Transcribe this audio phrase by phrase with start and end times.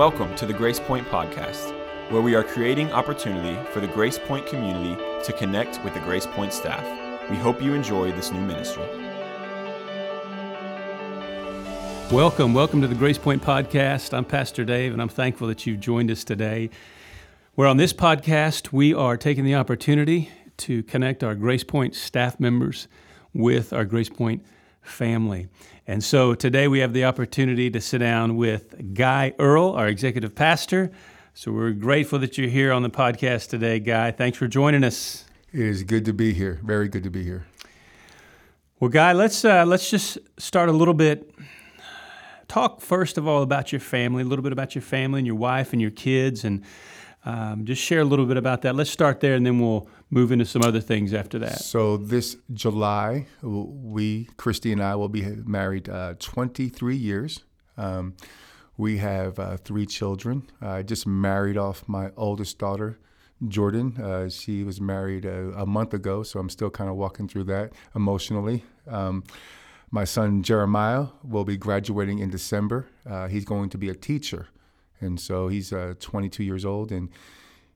[0.00, 1.74] Welcome to the Grace Point Podcast,
[2.10, 6.24] where we are creating opportunity for the Grace Point community to connect with the Grace
[6.24, 6.82] Point staff.
[7.28, 8.86] We hope you enjoy this new ministry.
[12.10, 14.16] Welcome, welcome to the Grace Point Podcast.
[14.16, 16.70] I'm Pastor Dave, and I'm thankful that you've joined us today.
[17.54, 22.40] Where on this podcast, we are taking the opportunity to connect our Grace Point staff
[22.40, 22.88] members
[23.34, 24.42] with our Grace Point
[24.90, 25.48] family.
[25.86, 30.34] And so today we have the opportunity to sit down with Guy Earle, our executive
[30.34, 30.90] pastor.
[31.34, 34.10] So we're grateful that you're here on the podcast today, Guy.
[34.10, 35.24] Thanks for joining us.
[35.52, 36.60] It is good to be here.
[36.62, 37.46] Very good to be here.
[38.78, 41.34] Well, Guy, let's uh, let's just start a little bit.
[42.48, 45.36] Talk first of all about your family, a little bit about your family and your
[45.36, 46.64] wife and your kids, and
[47.24, 48.74] um, just share a little bit about that.
[48.74, 51.60] Let's start there, and then we'll move into some other things after that.
[51.60, 57.40] So this July, we Christy and I will be married uh, 23 years.
[57.76, 58.16] Um,
[58.76, 60.50] we have uh, three children.
[60.60, 62.98] I just married off my oldest daughter,
[63.46, 63.96] Jordan.
[64.00, 67.44] Uh, she was married a, a, month ago, so I'm still kind of walking through
[67.44, 68.64] that emotionally.
[68.88, 69.22] Um,
[69.90, 72.86] my son Jeremiah will be graduating in December.
[73.08, 74.48] Uh, he's going to be a teacher,
[75.00, 77.10] and so he's uh, 22 years old, and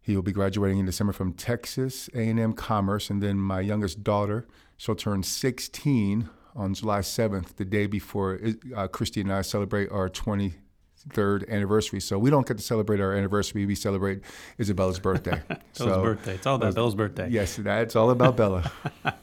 [0.05, 3.09] he will be graduating in December from Texas A&M Commerce.
[3.09, 8.39] And then my youngest daughter, she'll turn 16 on July 7th, the day before
[8.77, 12.01] uh, Christy and I celebrate our 23rd anniversary.
[12.01, 14.21] So we don't get to celebrate our anniversary; we celebrate
[14.59, 15.43] Isabella's birthday.
[15.49, 16.35] Bella's so, birthday.
[16.35, 17.31] It's all about Bella's birthday.
[17.31, 18.71] Yes, it's all about Bella.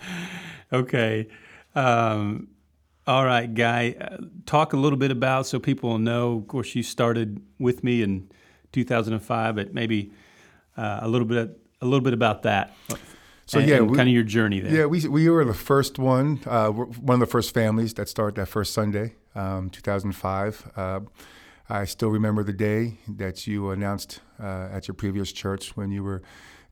[0.73, 1.27] okay.
[1.75, 2.47] Um,
[3.05, 3.95] all right, Guy.
[4.01, 6.37] Uh, talk a little bit about so people will know.
[6.37, 8.29] Of course, you started with me in
[8.71, 10.11] 2005, but maybe
[10.77, 12.75] uh, a little bit a little bit about that.
[13.45, 14.73] So and, yeah, and we, kind of your journey there.
[14.73, 18.35] Yeah, we we were the first one, uh, one of the first families that started
[18.35, 20.71] that first Sunday, um, 2005.
[20.75, 20.99] Uh,
[21.69, 26.03] I still remember the day that you announced uh, at your previous church when you
[26.03, 26.21] were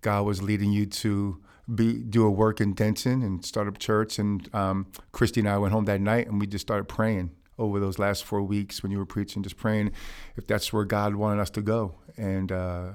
[0.02, 1.42] God was leading you to
[1.74, 4.20] be do a work in Denton and start up church.
[4.20, 7.80] And um, Christy and I went home that night and we just started praying over
[7.80, 9.92] those last four weeks when you were preaching, just praying
[10.38, 11.96] if that's where God wanted us to go.
[12.18, 12.92] And uh,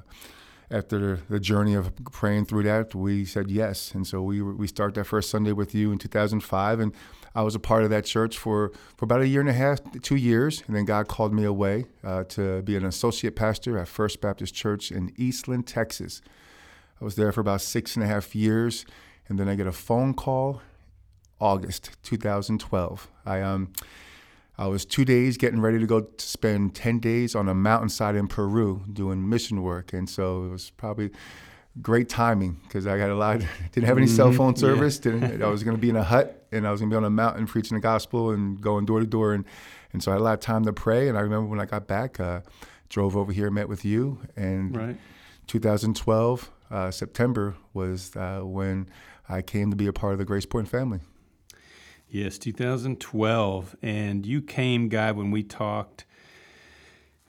[0.71, 3.93] after the journey of praying through that, we said yes.
[3.93, 6.93] And so we we started that first Sunday with you in 2005, and
[7.35, 9.81] I was a part of that church for, for about a year and a half,
[10.03, 13.89] two years, and then God called me away uh, to be an associate pastor at
[13.89, 16.23] First Baptist Church in Eastland, Texas.
[17.01, 18.87] I was there for about six and a half years,
[19.29, 20.63] and then I get a phone call,
[21.41, 23.11] August 2012.
[23.27, 23.73] I um
[24.57, 28.15] I was two days getting ready to go to spend 10 days on a mountainside
[28.15, 29.93] in Peru doing mission work.
[29.93, 31.11] And so it was probably
[31.83, 33.41] great timing because I got a lot,
[33.73, 34.15] didn't have any mm-hmm.
[34.15, 35.01] cell phone service.
[35.05, 35.13] Yeah.
[35.13, 36.99] didn't, I was going to be in a hut and I was going to be
[36.99, 39.35] on a mountain preaching the gospel and going door to door.
[39.35, 39.45] And,
[39.93, 41.09] and so I had a lot of time to pray.
[41.09, 42.43] And I remember when I got back, uh,
[42.89, 44.21] drove over here, met with you.
[44.37, 44.97] And right.
[45.49, 48.89] 2012, uh, September was uh, when
[49.29, 51.01] I came to be a part of the Grace Point family.
[52.15, 53.75] Yes, 2012.
[53.83, 56.05] And you came, Guy, when we talked.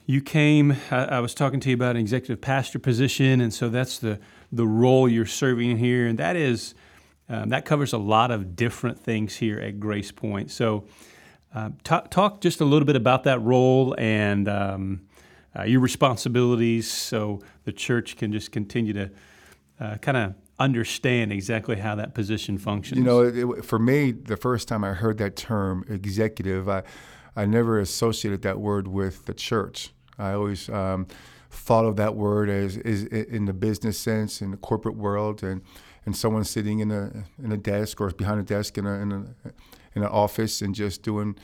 [0.06, 3.70] You came, I, I, was talking to you about an executive pastor position, and so
[3.70, 4.20] that's the,
[4.52, 6.06] the role you're serving here.
[6.06, 6.76] And that is,
[7.28, 10.52] um, that covers a lot of different things here at Grace Point.
[10.52, 10.86] So,
[11.56, 15.02] uh, talk, talk just a little bit about that role and um,
[15.58, 19.10] uh, your responsibilities so the church can just continue to
[19.80, 22.98] uh, kind of understand exactly how that position functions?
[22.98, 26.84] You know, it, for me, the first time I heard that term, executive, I,
[27.36, 29.92] I never associated that word with the church.
[30.18, 31.08] I always um,
[31.50, 35.62] thought of that word as is in the business sense, in the corporate world, and
[36.06, 39.12] and someone sitting in a in a desk or behind a desk in a in,
[39.12, 39.50] a,
[39.96, 41.36] in an office and just doing.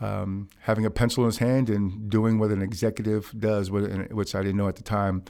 [0.00, 4.42] Um, having a pencil in his hand and doing what an executive does, which I
[4.42, 5.22] didn't know at the time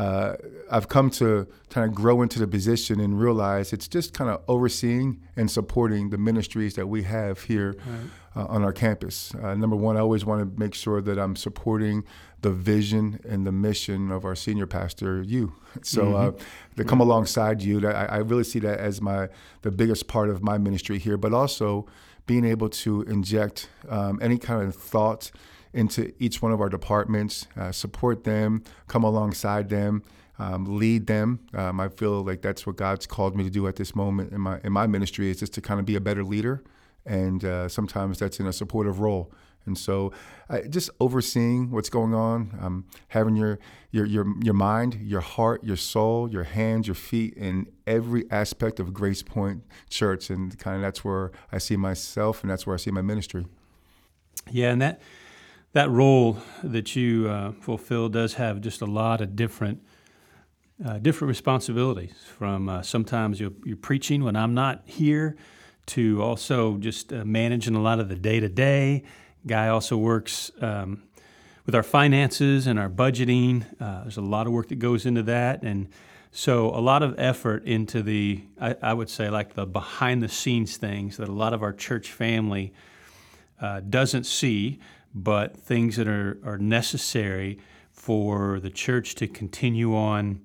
[0.00, 0.34] uh,
[0.70, 4.40] I've come to kind of grow into the position and realize it's just kind of
[4.48, 7.98] overseeing and supporting the ministries that we have here right.
[8.34, 9.34] uh, on our campus.
[9.34, 12.04] Uh, number one, I always want to make sure that I'm supporting
[12.40, 15.52] the vision and the mission of our senior pastor, you.
[15.82, 16.76] So uh, mm-hmm.
[16.78, 19.28] to come alongside you, I, I really see that as my
[19.62, 21.86] the biggest part of my ministry here, but also
[22.26, 25.30] being able to inject um, any kind of thought
[25.72, 30.02] into each one of our departments, uh, support them, come alongside them,
[30.38, 31.40] um, lead them.
[31.54, 34.40] Um, I feel like that's what God's called me to do at this moment in
[34.40, 36.62] my in my ministry is just to kind of be a better leader,
[37.04, 39.30] and uh, sometimes that's in a supportive role.
[39.66, 40.12] And so,
[40.48, 43.58] uh, just overseeing what's going on, um, having your,
[43.90, 48.80] your your your mind, your heart, your soul, your hands, your feet in every aspect
[48.80, 52.74] of Grace Point Church, and kind of that's where I see myself, and that's where
[52.74, 53.46] I see my ministry.
[54.50, 55.02] Yeah, and that
[55.72, 59.82] that role that you uh, fulfill does have just a lot of different
[60.84, 62.14] uh, different responsibilities.
[62.38, 65.36] From uh, sometimes you're, you're, preaching when I'm not here,
[65.86, 69.02] to also just uh, managing a lot of the day to day.
[69.46, 71.02] Guy also works um,
[71.66, 73.64] with our finances and our budgeting.
[73.78, 75.88] Uh, there's a lot of work that goes into that, and
[76.30, 80.28] so a lot of effort into the I, I would say like the behind the
[80.28, 82.72] scenes things that a lot of our church family
[83.60, 84.78] uh, doesn't see
[85.14, 87.58] but things that are, are necessary
[87.92, 90.40] for the church to continue on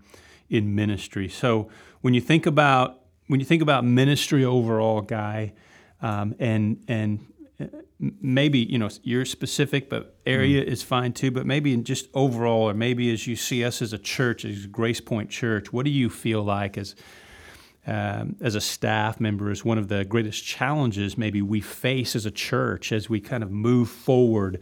[0.49, 1.29] in ministry.
[1.29, 1.69] So
[2.01, 5.53] when you think about when you think about ministry overall, guy,
[6.01, 7.25] um, and and
[7.59, 7.65] uh,
[7.99, 10.67] maybe you know you're specific, but area mm.
[10.67, 11.31] is fine too.
[11.31, 14.67] But maybe in just overall, or maybe as you see us as a church, as
[14.67, 16.95] Grace Point Church, what do you feel like as
[17.87, 22.25] um, as a staff member is one of the greatest challenges maybe we face as
[22.25, 24.61] a church as we kind of move forward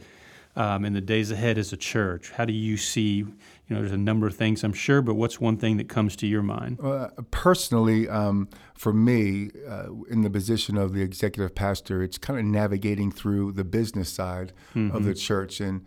[0.56, 2.30] um, in the days ahead as a church.
[2.30, 3.16] How do you see?
[3.16, 3.34] You
[3.70, 6.26] know, there's a number of things I'm sure, but what's one thing that comes to
[6.26, 6.78] your mind?
[6.80, 12.38] Uh, personally, um, for me, uh, in the position of the executive pastor, it's kind
[12.38, 14.94] of navigating through the business side mm-hmm.
[14.94, 15.84] of the church and.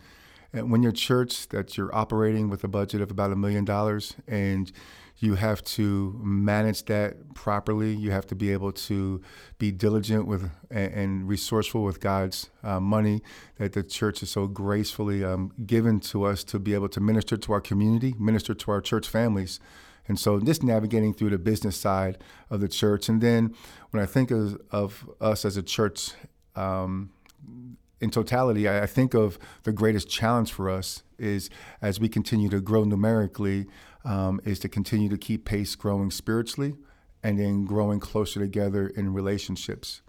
[0.53, 4.15] And when your church that you're operating with a budget of about a million dollars
[4.29, 4.71] and
[5.19, 7.93] you have to manage that properly.
[7.95, 9.21] You have to be able to
[9.57, 13.21] be diligent with and, resourceful with God's uh, money
[13.57, 17.35] that the church is so gracefully um, given to us to be able to minister
[17.35, 19.59] to our community, minister to our church families.
[20.07, 22.19] And so just navigating through the business side
[22.49, 23.09] of the church.
[23.09, 23.55] And then
[23.89, 26.11] when I think of, of us as a church,
[26.55, 27.09] um,
[27.99, 31.49] in totality, I think of the greatest challenge for us is
[31.81, 33.65] as we continue to grow numerically,
[34.05, 36.75] um, is to continue to keep pace growing spiritually
[37.23, 40.01] and then growing closer together in relationships.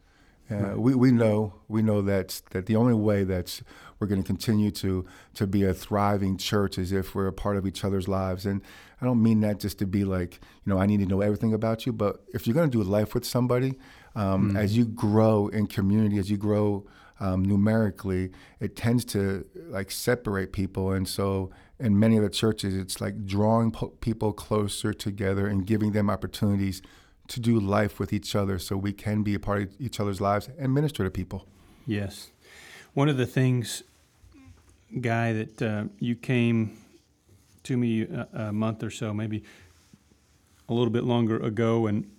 [0.50, 0.78] Uh, right.
[0.78, 3.60] we, we know we know that that the only way that
[3.98, 5.04] we're going to continue to
[5.34, 8.46] to be a thriving church is if we're a part of each other's lives.
[8.46, 8.62] And
[9.00, 11.52] I don't mean that just to be like you know I need to know everything
[11.52, 13.74] about you, but if you're going to do life with somebody,
[14.14, 14.56] um, mm-hmm.
[14.56, 16.86] as you grow in community, as you grow
[17.20, 18.30] um, numerically,
[18.60, 21.50] it tends to like separate people, and so
[21.80, 26.10] in many of the churches, it's like drawing po- people closer together and giving them
[26.10, 26.82] opportunities
[27.28, 30.20] to do life with each other so we can be a part of each other's
[30.20, 31.46] lives and minister to people.
[31.86, 32.30] Yes.
[32.94, 33.82] One of the things,
[35.00, 36.78] Guy, that uh, you came
[37.64, 39.44] to me a, a, month or so, maybe
[40.68, 42.10] a little bit longer ago, and,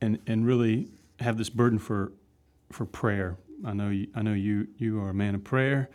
[0.00, 0.88] and, and really
[1.20, 2.12] have this burden for,
[2.72, 3.36] for prayer.
[3.64, 5.90] I know, you, I know you, you are a man of prayer.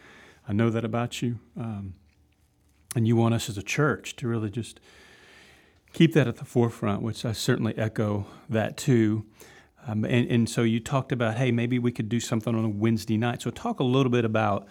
[0.47, 1.39] I know that about you.
[1.57, 1.95] Um,
[2.95, 4.79] and you want us as a church to really just
[5.93, 9.25] keep that at the forefront, which I certainly echo that too.
[9.87, 12.69] Um, and, and, so you talked about, hey, maybe we could do something on a
[12.69, 13.41] Wednesday night.
[13.41, 14.67] So talk a little bit about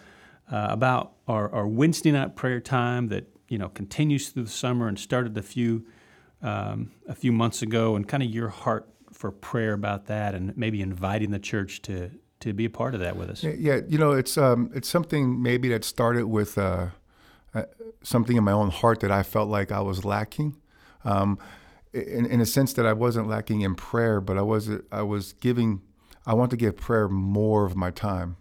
[0.51, 4.87] uh, about our, our, Wednesday night prayer time that you know continues through the summer
[4.87, 5.85] and started a few
[6.41, 10.55] um, a few months ago, and kind of your heart for prayer about that, and
[10.57, 13.43] maybe inviting the church to to be a part of that with us.
[13.43, 16.57] Yeah, you know, it's um, it's something maybe that started with.
[16.57, 16.87] Uh,
[17.53, 17.63] uh,
[18.03, 20.57] something in my own heart that I felt like I was lacking.
[21.03, 21.39] Um,
[21.93, 25.33] in, in a sense that I wasn't lacking in prayer, but I was I was
[25.33, 25.81] giving
[26.25, 28.37] I want to give prayer more of my time.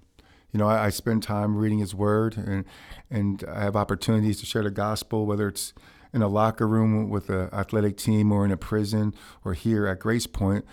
[0.53, 2.65] You know, I, I spend time reading His Word, and
[3.11, 5.73] and I have opportunities to share the gospel, whether it's
[6.13, 10.01] in a locker room with an athletic team, or in a prison, or here at
[10.01, 10.65] Grace Point.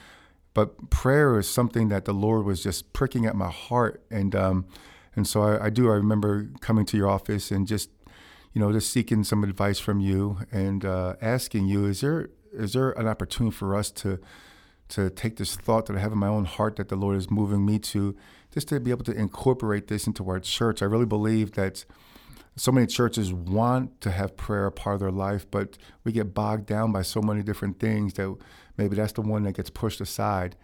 [0.53, 4.65] But prayer is something that the Lord was just pricking at my heart, and um,
[5.15, 5.89] and so I, I do.
[5.89, 7.89] I remember coming to your office and just
[8.55, 12.71] you know, just seeking some advice from you and uh, asking you, is there is
[12.71, 14.17] there an opportunity for us to
[14.87, 17.29] to take this thought that I have in my own heart that the Lord is
[17.29, 18.15] moving me to,
[18.53, 20.81] just to be able to incorporate this into our church?
[20.81, 21.83] I really believe that
[22.55, 26.33] so many churches want to have prayer a part of their life, but we get
[26.33, 28.37] bogged down by so many different things that
[28.77, 30.55] maybe that's the one that gets pushed aside.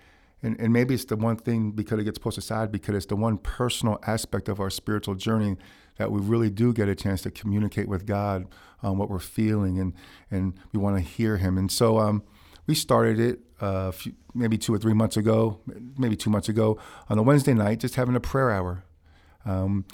[0.41, 3.17] And, and maybe it's the one thing because it gets pushed aside because it's the
[3.17, 5.57] one personal aspect of our spiritual journey
[5.97, 8.47] that we really do get a chance to communicate with God
[8.83, 9.93] on what we're feeling and,
[10.29, 11.57] and we want to hear Him.
[11.57, 12.23] And so um,
[12.67, 15.59] we started it uh, few, maybe two or three months ago,
[15.97, 16.79] maybe two months ago,
[17.09, 18.83] on a Wednesday night, just having a prayer hour.
[19.45, 19.85] Um,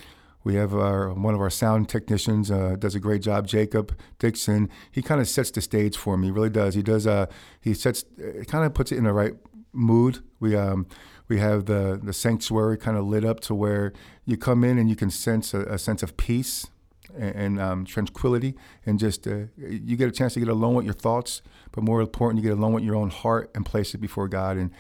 [0.44, 4.70] we have our one of our sound technicians uh, does a great job, Jacob Dixon.
[4.92, 6.32] He kind of sets the stage for me.
[6.32, 6.74] Really does.
[6.74, 7.06] He does.
[7.06, 7.26] Uh,
[7.60, 8.06] he sets.
[8.18, 9.34] It kind of puts it in the right
[9.74, 10.20] mood.
[10.40, 10.88] We um,
[11.28, 13.94] we have the the sanctuary kind of lit up to where
[14.26, 16.68] you come in and you can sense a, a sense of peace
[17.16, 18.56] and, and um, tranquility,
[18.86, 21.42] and just uh, you get a chance to get alone with your thoughts.
[21.72, 24.58] But more important, you get alone with your own heart and place it before God.
[24.58, 24.72] And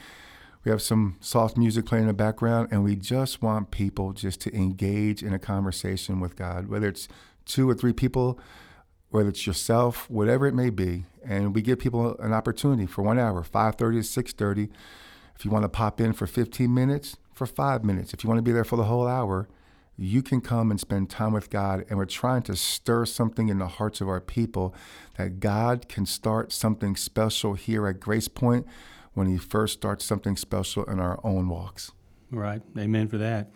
[0.63, 4.42] We have some soft music playing in the background, and we just want people just
[4.42, 7.08] to engage in a conversation with God, whether it's
[7.46, 8.39] two or three people,
[9.10, 11.06] whether it's yourself, whatever it may be.
[11.24, 14.70] And we give people an opportunity for one hour, 5.30 to 6.30.
[15.38, 18.13] If you want to pop in for 15 minutes, for five minutes.
[18.13, 19.48] If you want to be there for the whole hour,
[19.96, 21.86] you can come and spend time with God.
[21.89, 24.74] And we're trying to stir something in the hearts of our people
[25.17, 28.65] that God can start something special here at Grace Point
[29.13, 31.91] when He first starts something special in our own walks.
[32.32, 32.62] Right.
[32.77, 33.51] Amen for that.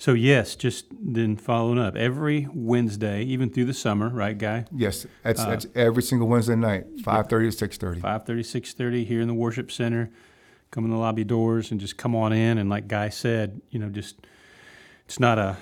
[0.00, 4.64] So, yes, just then following up every Wednesday, even through the summer, right, Guy?
[4.70, 8.00] Yes, that's, uh, that's every single Wednesday night, 5.30 to 6.30.
[8.00, 10.10] 5.30, 6.30 here in the worship center.
[10.70, 12.58] Come in the lobby doors and just come on in.
[12.58, 14.16] And like Guy said, you know, just
[15.06, 15.56] it's not a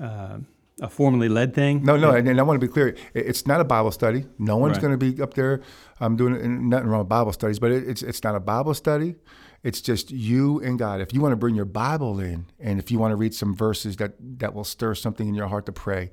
[0.00, 0.38] uh,
[0.80, 1.84] a formally led thing.
[1.84, 2.96] No, no, and, and, I want to be clear.
[3.14, 4.24] It's not a Bible study.
[4.38, 4.82] No one's right.
[4.82, 5.60] going to be up there
[6.00, 9.16] um, doing nothing wrong with Bible studies, but it, it's it's not a Bible study.
[9.62, 11.00] It's just you and God.
[11.00, 13.54] If you want to bring your Bible in, and if you want to read some
[13.54, 16.10] verses that that will stir something in your heart to pray,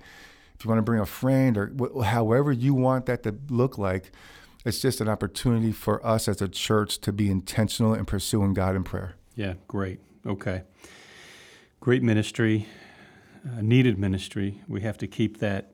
[0.56, 3.78] if you want to bring a friend or wh- however you want that to look
[3.78, 4.12] like,
[4.66, 8.76] it's just an opportunity for us as a church to be intentional in pursuing God
[8.76, 9.16] in prayer.
[9.36, 10.00] Yeah, great.
[10.26, 10.64] Okay,
[11.80, 12.68] great ministry
[13.46, 14.62] uh, needed ministry.
[14.68, 15.72] We have to keep that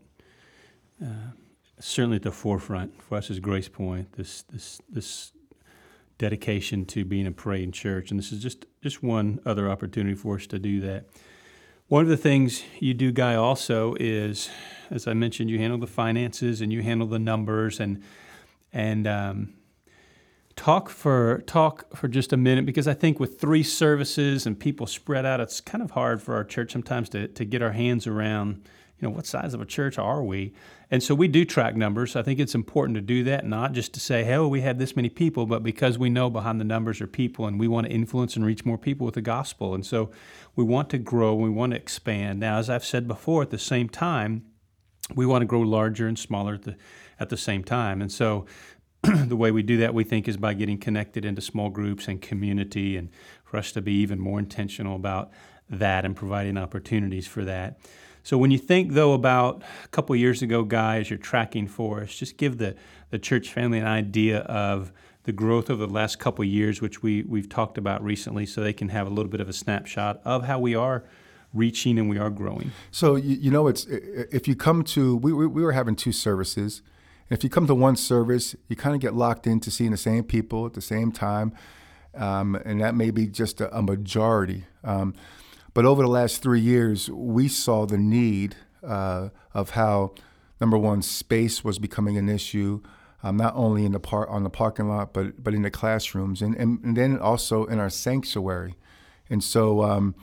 [1.01, 1.31] uh,
[1.79, 4.13] certainly at the forefront for us as Grace Point.
[4.13, 5.31] This this this
[6.17, 10.35] dedication to being a praying church, and this is just just one other opportunity for
[10.35, 11.05] us to do that.
[11.87, 14.49] One of the things you do, Guy, also is,
[14.89, 18.01] as I mentioned, you handle the finances and you handle the numbers and
[18.75, 19.53] and um,
[20.57, 24.85] talk for talk for just a minute because I think with three services and people
[24.85, 28.05] spread out, it's kind of hard for our church sometimes to, to get our hands
[28.05, 28.67] around,
[28.99, 30.53] you know, what size of a church are we?
[30.91, 32.17] And so we do track numbers.
[32.17, 34.77] I think it's important to do that, not just to say, hey, well, we have
[34.77, 37.87] this many people, but because we know behind the numbers are people and we want
[37.87, 39.73] to influence and reach more people with the gospel.
[39.73, 40.11] And so
[40.55, 42.41] we want to grow, we want to expand.
[42.41, 44.43] Now, as I've said before, at the same time,
[45.15, 46.75] we want to grow larger and smaller at the,
[47.19, 48.01] at the same time.
[48.01, 48.45] And so
[49.03, 52.21] the way we do that, we think, is by getting connected into small groups and
[52.21, 53.09] community, and
[53.43, 55.31] for us to be even more intentional about
[55.69, 57.79] that and providing opportunities for that.
[58.23, 62.15] So, when you think, though, about a couple years ago, guys, you're tracking for us,
[62.15, 62.75] just give the,
[63.11, 64.91] the church family an idea of
[65.25, 68.73] the growth over the last couple years, which we, we've talked about recently, so they
[68.73, 71.03] can have a little bit of a snapshot of how we are
[71.53, 72.71] reaching and we are growing.
[72.91, 76.11] So, you, you know, it's if you come to, we, we, we were having two
[76.11, 76.81] services.
[77.29, 79.97] And if you come to one service, you kind of get locked into seeing the
[79.97, 81.53] same people at the same time,
[82.13, 84.65] um, and that may be just a, a majority.
[84.83, 85.15] Um,
[85.73, 90.13] but over the last three years, we saw the need uh, of how,
[90.61, 92.81] number one, space was becoming an issue,
[93.23, 96.41] um, not only in the par- on the parking lot, but but in the classrooms,
[96.41, 98.75] and, and, and then also in our sanctuary.
[99.29, 100.15] And so, um,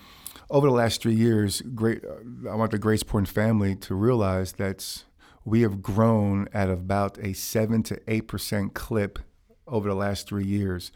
[0.48, 2.02] over the last three years, great,
[2.48, 5.04] I want the Grace Point family to realize that
[5.44, 9.18] we have grown at about a 7 to 8% clip
[9.66, 10.92] over the last three years.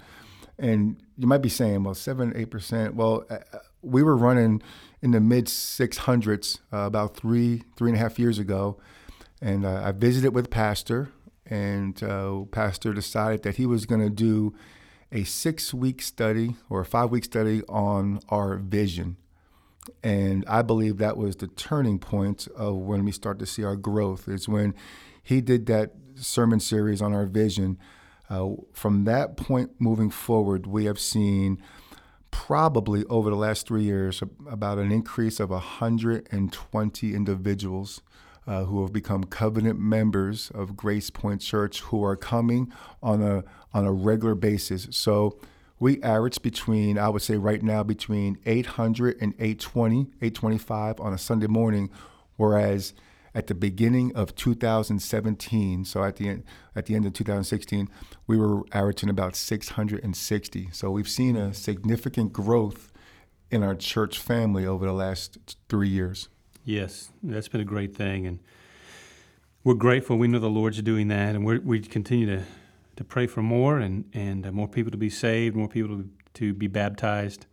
[0.58, 2.94] And you might be saying, well, 7 8%.
[2.94, 4.62] Well, uh, uh, we were running
[5.02, 8.78] in the mid 600s uh, about three, three and a half years ago.
[9.40, 11.10] And uh, I visited with Pastor,
[11.44, 14.54] and uh, Pastor decided that he was going to do
[15.12, 19.16] a six week study or a five week study on our vision.
[20.02, 23.76] And I believe that was the turning point of when we start to see our
[23.76, 24.28] growth.
[24.28, 24.74] Is when
[25.22, 27.78] he did that sermon series on our vision.
[28.28, 31.62] Uh, from that point moving forward, we have seen
[32.30, 38.02] probably over the last three years about an increase of 120 individuals
[38.46, 43.44] uh, who have become covenant members of Grace Point Church who are coming on a
[43.72, 44.86] on a regular basis.
[44.90, 45.38] So
[45.78, 51.18] we average between, I would say right now, between 800 and 820, 825 on a
[51.18, 51.90] Sunday morning,
[52.36, 52.94] whereas
[53.34, 57.90] at the beginning of 2017, so at the end at the end of 2016,
[58.26, 60.68] we were averaging about 660.
[60.72, 62.92] So we've seen a significant growth
[63.50, 66.28] in our church family over the last three years.
[66.64, 68.40] Yes, that's been a great thing, and
[69.62, 70.16] we're grateful.
[70.16, 72.44] We know the Lord's doing that, and we continue to
[72.96, 76.08] to pray for more and, and uh, more people to be saved, more people to,
[76.34, 77.46] to be baptized.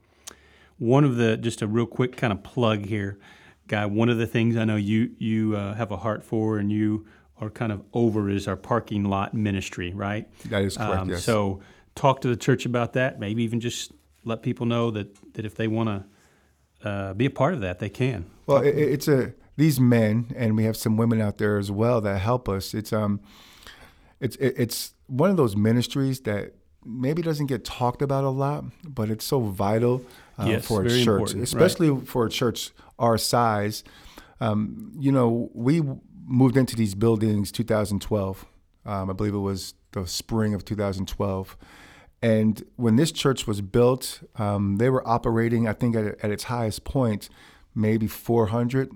[0.77, 3.19] One of the, just a real quick kind of plug here,
[3.67, 6.71] Guy, one of the things I know you, you uh, have a heart for and
[6.71, 7.05] you
[7.39, 10.27] are kind of over is our parking lot ministry, right?
[10.49, 11.23] That is correct, um, yes.
[11.23, 11.61] So
[11.95, 13.91] talk to the church about that, maybe even just
[14.25, 17.79] let people know that, that if they want to uh, be a part of that,
[17.79, 18.25] they can.
[18.45, 22.01] Well, it, it's a, these men, and we have some women out there as well
[22.01, 22.73] that help us.
[22.73, 23.21] It's, um,
[24.19, 26.53] it's, it, it's, one of those ministries that
[26.85, 30.03] maybe doesn't get talked about a lot, but it's so vital
[30.37, 31.43] uh, Yes, for a church, important, right.
[31.43, 33.83] especially for a church our size.
[34.39, 35.81] Um, you know, we
[36.25, 38.45] moved into these buildings 2012.
[38.85, 41.55] Um, I believe it was the spring of 2012.
[42.21, 46.45] And when this church was built, um, they were operating, I think, at, at its
[46.45, 47.29] highest point,
[47.75, 48.89] maybe 400.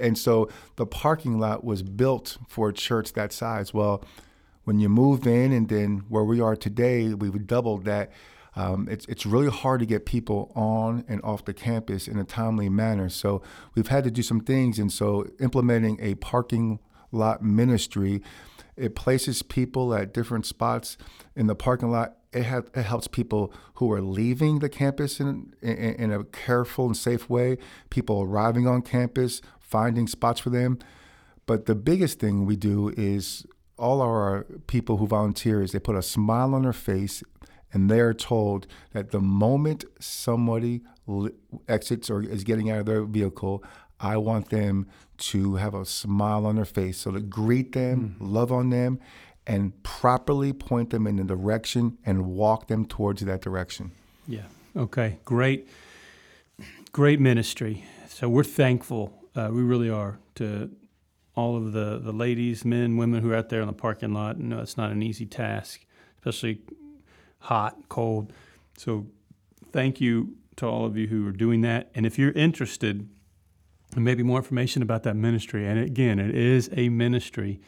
[0.00, 3.74] And so the parking lot was built for a church that size.
[3.74, 4.02] Well,
[4.64, 8.10] when you move in, and then where we are today, we've doubled that.
[8.56, 12.24] Um, it's it's really hard to get people on and off the campus in a
[12.24, 13.08] timely manner.
[13.08, 13.42] So
[13.74, 16.78] we've had to do some things, and so implementing a parking
[17.10, 18.22] lot ministry,
[18.76, 20.96] it places people at different spots
[21.34, 22.16] in the parking lot.
[22.32, 26.86] It, ha- it helps people who are leaving the campus in, in in a careful
[26.86, 27.58] and safe way.
[27.90, 30.78] People arriving on campus, finding spots for them.
[31.46, 35.96] But the biggest thing we do is all our people who volunteer is they put
[35.96, 37.22] a smile on their face
[37.72, 40.82] and they're told that the moment somebody
[41.68, 43.64] exits or is getting out of their vehicle,
[43.98, 46.98] I want them to have a smile on their face.
[46.98, 49.00] So to greet them, love on them,
[49.46, 53.90] and properly point them in the direction and walk them towards that direction.
[54.26, 54.44] Yeah.
[54.76, 55.18] Okay.
[55.24, 55.68] Great.
[56.92, 57.84] Great ministry.
[58.08, 59.12] So we're thankful.
[59.34, 60.70] Uh, we really are to
[61.36, 64.38] all of the, the ladies, men, women who are out there in the parking lot.
[64.38, 65.84] No, it's not an easy task,
[66.18, 66.60] especially
[67.40, 68.32] hot, cold.
[68.78, 69.06] So
[69.72, 71.90] thank you to all of you who are doing that.
[71.94, 73.08] And if you're interested
[73.96, 77.60] in maybe more information about that ministry, and again, it is a ministry,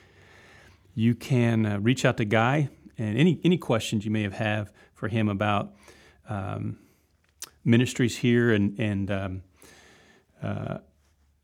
[0.95, 2.69] you can uh, reach out to Guy
[2.99, 5.75] and any any questions you may have have for him about
[6.29, 6.79] um,
[7.65, 9.43] ministries here, and and um,
[10.43, 10.79] uh,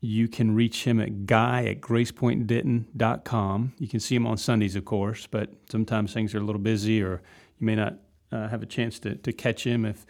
[0.03, 3.73] you can reach him at guy at gracepointdenton.com.
[3.79, 7.01] You can see him on Sundays, of course, but sometimes things are a little busy,
[7.01, 7.21] or
[7.57, 7.95] you may not
[8.29, 9.85] uh, have a chance to, to catch him.
[9.85, 10.05] If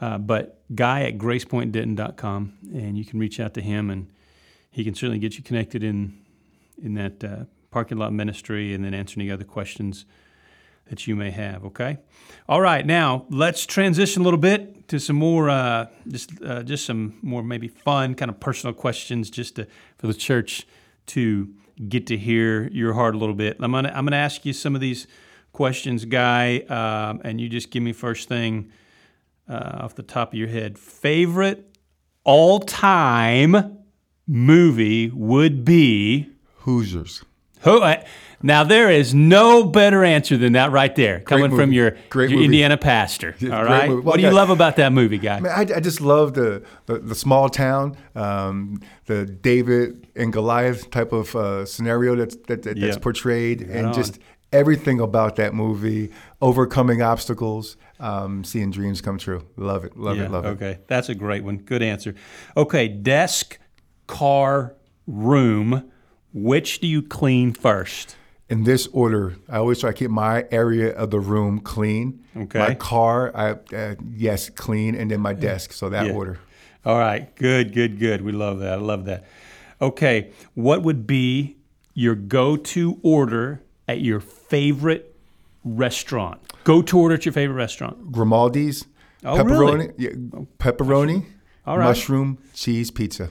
[0.00, 4.08] uh, but guy at gracepointdenton.com, and you can reach out to him, and
[4.72, 6.18] he can certainly get you connected in
[6.82, 10.04] in that uh, parking lot ministry, and then answer any other questions
[10.88, 11.64] that you may have.
[11.64, 11.98] Okay.
[12.48, 12.84] All right.
[12.84, 17.42] Now let's transition a little bit to some more, uh, just uh, just some more
[17.42, 19.66] maybe fun kind of personal questions, just to,
[19.98, 20.66] for the church
[21.06, 21.48] to
[21.88, 23.56] get to hear your heart a little bit.
[23.60, 25.06] I'm gonna I'm gonna ask you some of these
[25.52, 28.72] questions, Guy, um, and you just give me first thing
[29.48, 30.78] uh, off the top of your head.
[30.78, 31.76] Favorite
[32.24, 33.78] all time
[34.26, 36.30] movie would be.
[36.58, 37.24] Hoosiers.
[37.62, 38.02] Who, uh,
[38.42, 42.24] now there is no better answer than that right there, coming from your, your.
[42.40, 43.34] Indiana pastor.
[43.40, 44.02] Yeah, all right, movie.
[44.02, 45.40] what do you love about that movie, guy?
[45.40, 50.88] Man, I, I just love the, the, the small town, um, the David and Goliath
[50.90, 53.02] type of uh, scenario that's that, that- that's Yeah.
[53.02, 53.92] portrayed, and on.
[53.92, 54.20] just
[54.52, 59.44] everything about that movie, overcoming obstacles, um, seeing dreams come true.
[59.56, 60.48] Love it, love it, love it.
[60.50, 61.56] okay, that's a great one.
[61.58, 62.14] Good answer.
[62.56, 63.58] Okay, desk,
[64.06, 64.74] car,
[65.08, 65.90] room.
[66.32, 68.16] Which do you clean first?
[68.48, 72.24] In this order, I always try to keep my area of the room clean.
[72.34, 72.58] Okay.
[72.58, 75.72] My car, I uh, yes, clean, and then my desk.
[75.72, 76.12] So that Yeah.
[76.12, 76.38] order.
[76.86, 78.22] All right, good, good, good.
[78.22, 78.72] We love that.
[78.72, 79.24] I love that.
[79.82, 81.56] Okay, what would be
[81.92, 85.14] your go-to order at your favorite
[85.64, 86.40] restaurant?
[86.64, 88.10] Go-to order at your favorite restaurant.
[88.12, 88.86] Grimaldi's,
[89.24, 90.10] Oh, pepperoni, yeah,
[90.58, 91.26] pepperoni,
[91.66, 91.84] All right.
[91.84, 93.30] mushroom, cheese, pizza.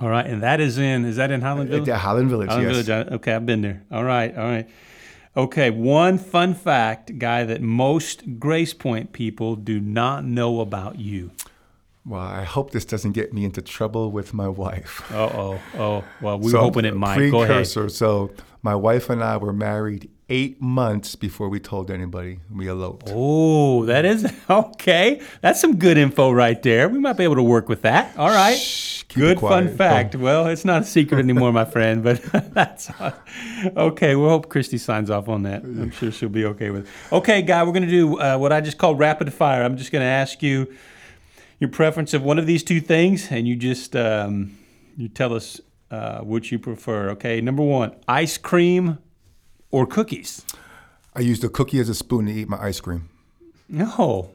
[0.00, 1.88] All right, and that is in is that in Highland Village?
[1.88, 2.86] At Highland Village, Highland yes.
[2.86, 3.08] Village.
[3.12, 3.82] Okay, I've been there.
[3.90, 4.68] All right, all right.
[5.36, 11.30] Okay, one fun fact, guy, that most Grace Point people do not know about you.
[12.04, 15.02] Well, I hope this doesn't get me into trouble with my wife.
[15.12, 15.60] Uh oh.
[15.76, 17.30] Oh, well, we were So, hoping it might.
[17.30, 17.48] Go ahead.
[17.48, 17.88] Precursor.
[17.88, 18.30] So
[18.62, 22.40] my wife and I were married eight months before we told anybody.
[22.50, 23.10] We eloped.
[23.14, 25.20] Oh, that is okay.
[25.42, 26.88] That's some good info right there.
[26.88, 28.16] We might be able to work with that.
[28.16, 28.56] All right.
[28.56, 29.76] Shh, good it fun quiet.
[29.76, 30.14] fact.
[30.16, 32.90] Well, it's not a secret anymore, my friend, but that's
[33.76, 34.16] okay.
[34.16, 35.62] We'll hope Christy signs off on that.
[35.62, 37.14] I'm sure she'll be okay with it.
[37.14, 39.62] Okay, guy, we're going to do uh, what I just call rapid fire.
[39.62, 40.72] I'm just going to ask you
[41.58, 44.56] your preference of one of these two things, and you just um,
[44.96, 47.10] you tell us uh, which you prefer.
[47.10, 48.98] Okay, number one, ice cream
[49.70, 50.44] or cookies?
[51.14, 53.08] I used a cookie as a spoon to eat my ice cream.
[53.68, 54.30] No.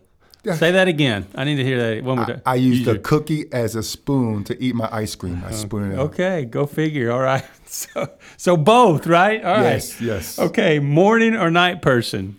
[0.56, 1.26] Say that again.
[1.36, 2.42] I need to hear that one more time.
[2.46, 5.42] I used a cookie as a spoon to eat my ice cream.
[5.46, 6.00] I spoon it out.
[6.12, 7.12] Okay, go figure.
[7.12, 7.44] All right.
[7.66, 9.44] So, so both, right?
[9.44, 9.64] All right.
[9.64, 10.38] Yes, yes.
[10.38, 12.38] Okay, morning or night person?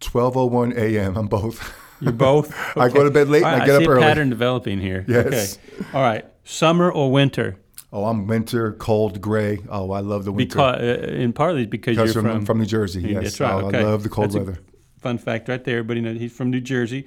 [0.00, 1.16] 12:01 a.m.
[1.16, 1.74] I'm both.
[2.00, 2.52] You're both.
[2.76, 4.02] I go to bed late All and I get see up a early.
[4.02, 5.04] pattern developing here.
[5.06, 5.58] Yes.
[5.78, 5.86] Okay.
[5.94, 6.24] All right.
[6.44, 7.56] Summer or winter?
[7.92, 9.58] Oh, I'm winter, cold, gray.
[9.68, 10.56] Oh, I love the winter.
[10.56, 13.00] Because uh, in partly because Because you're from, from, New Jersey.
[13.02, 13.78] Yes, that's right, Oh, okay.
[13.78, 14.58] I love the cold That's a- weather.
[14.98, 15.78] Fun fact right there.
[15.78, 17.06] Everybody knows he's from New Jersey.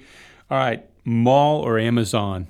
[0.50, 2.48] All right, mall or Amazon?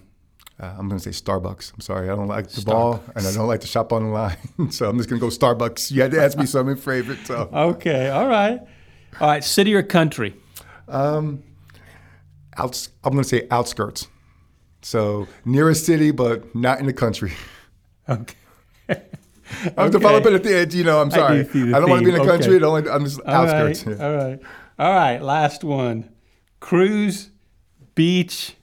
[0.61, 1.73] Uh, I'm going to say Starbucks.
[1.75, 2.65] I'm sorry, I don't like the Starbucks.
[2.65, 4.37] ball, and I don't like to shop online,
[4.71, 5.91] so I'm just going to go Starbucks.
[5.91, 7.27] You had to ask me something favorite.
[7.27, 8.61] So okay, all right,
[9.21, 9.45] all right.
[9.45, 10.35] City or country?
[10.89, 11.43] Um,
[12.57, 12.91] outs.
[13.03, 14.09] I'm going to say outskirts.
[14.83, 17.33] So near a city, but not in the country.
[18.09, 18.35] Okay.
[18.89, 19.91] I'm okay.
[19.91, 20.75] developing at the edge.
[20.75, 21.41] You know, I'm sorry.
[21.41, 22.57] I, do don't want to be in the country.
[22.57, 22.65] Okay.
[22.65, 23.87] Only, I'm just all outskirts.
[23.87, 23.97] Right.
[23.97, 24.05] Yeah.
[24.05, 24.41] All right.
[24.83, 25.23] All right.
[25.23, 26.11] Last one.
[26.59, 27.31] Cruise,
[27.95, 28.57] beach,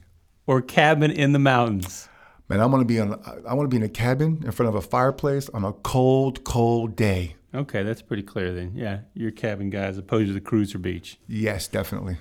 [0.46, 2.10] or cabin in the mountains.
[2.46, 3.18] Man, I want to be on.
[3.48, 6.44] I want to be in a cabin in front of a fireplace on a cold,
[6.44, 7.36] cold day.
[7.54, 8.72] Okay, that's pretty clear then.
[8.74, 11.18] Yeah, you're cabin guy as opposed to the cruise or beach.
[11.26, 12.18] Yes, definitely.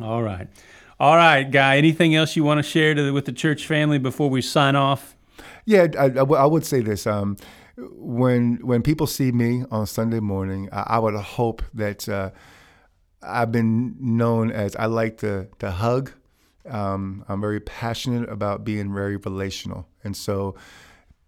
[0.00, 0.46] All right.
[1.00, 1.78] All right, Guy.
[1.78, 4.76] Anything else you want to share to the, with the church family before we sign
[4.76, 5.16] off?
[5.64, 7.08] Yeah, I, I, would say this.
[7.08, 7.36] Um,
[7.76, 12.30] when when people see me on Sunday morning, I, I would hope that uh,
[13.22, 16.12] I've been known as I like to to hug.
[16.68, 20.54] Um, I'm very passionate about being very relational, and so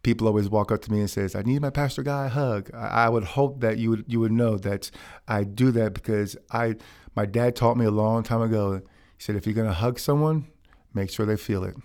[0.02, 3.07] people always walk up to me and says, "I need my pastor guy hug." I,
[3.07, 4.90] I would hope that you would you would know that
[5.26, 6.76] I do that because I
[7.16, 8.83] my dad taught me a long time ago
[9.16, 10.46] he said, if you're to hug someone,
[10.92, 11.76] make sure they feel it.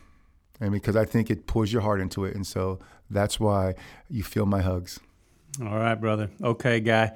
[0.60, 2.36] And because I think it pours your heart into it.
[2.36, 3.76] And so that's why
[4.10, 5.00] you feel my hugs.
[5.62, 6.30] All right, brother.
[6.42, 7.16] Okay, Guy.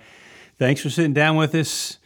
[0.58, 1.97] Thanks for sitting down with us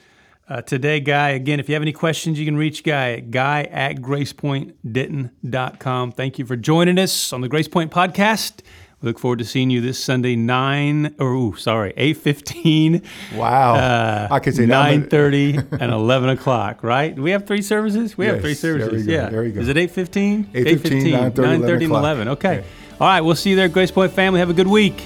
[0.49, 1.29] uh, today, Guy.
[1.29, 6.11] Again, if you have any questions, you can reach Guy at guy at gracepointdenton.com.
[6.13, 8.61] Thank you for joining us on the Grace Point podcast.
[9.01, 13.03] We look forward to seeing you this Sunday, nine or ooh, sorry, eight fifteen.
[13.35, 16.83] Wow, uh, I could say nine thirty and eleven o'clock.
[16.83, 17.15] Right?
[17.15, 18.17] Do we have three services?
[18.17, 19.05] We yes, have three services.
[19.05, 19.29] There yeah.
[19.29, 19.61] There you go.
[19.61, 20.49] Is it eight fifteen?
[20.55, 22.27] Eight fifteen, nine thirty, and eleven.
[22.29, 22.55] Okay.
[22.55, 22.95] Yeah.
[22.99, 23.21] All right.
[23.21, 24.39] We'll see you there, Grace Point family.
[24.39, 25.05] Have a good week.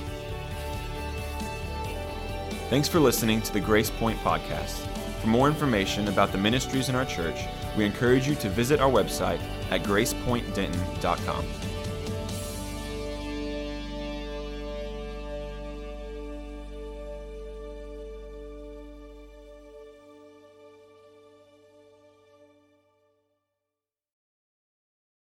[2.70, 4.81] Thanks for listening to the Grace Point podcast.
[5.22, 7.46] For more information about the ministries in our church,
[7.78, 11.46] we encourage you to visit our website at gracepointdenton.com.